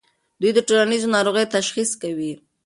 [0.41, 2.33] دوی د ټولنیزو ناروغیو تشخیص کوي.